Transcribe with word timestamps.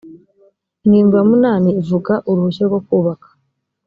ingingo 0.83 1.13
ya 1.19 1.25
munani 1.29 1.69
ivuga 1.81 2.13
uruhushya 2.29 2.63
rwo 2.69 2.79
kubaka 2.87 3.27